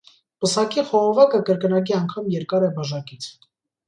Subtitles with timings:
[0.43, 3.29] Պսակի խողովակը կրկնակի անգամ երկար է բաժակից։